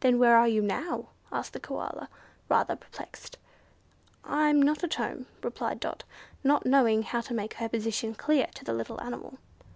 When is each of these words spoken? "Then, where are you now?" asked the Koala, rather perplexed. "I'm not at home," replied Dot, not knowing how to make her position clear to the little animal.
"Then, 0.00 0.18
where 0.18 0.36
are 0.36 0.48
you 0.48 0.60
now?" 0.60 1.10
asked 1.30 1.52
the 1.52 1.60
Koala, 1.60 2.08
rather 2.48 2.74
perplexed. 2.74 3.38
"I'm 4.24 4.60
not 4.60 4.82
at 4.82 4.94
home," 4.94 5.26
replied 5.40 5.78
Dot, 5.78 6.02
not 6.42 6.66
knowing 6.66 7.04
how 7.04 7.20
to 7.20 7.32
make 7.32 7.54
her 7.54 7.68
position 7.68 8.12
clear 8.16 8.48
to 8.56 8.64
the 8.64 8.74
little 8.74 9.00
animal. 9.00 9.38